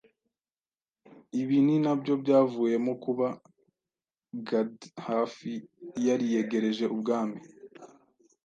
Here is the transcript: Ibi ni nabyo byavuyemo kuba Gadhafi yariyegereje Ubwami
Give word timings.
Ibi 1.41 1.57
ni 1.65 1.75
nabyo 1.83 2.13
byavuyemo 2.21 2.91
kuba 3.03 3.27
Gadhafi 4.47 5.53
yariyegereje 6.07 6.85
Ubwami 6.95 7.39